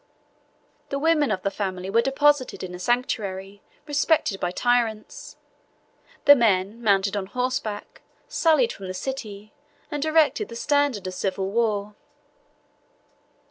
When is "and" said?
9.91-10.03